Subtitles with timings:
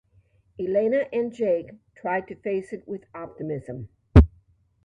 [0.57, 3.89] Elena and Jake try to face it with optimism.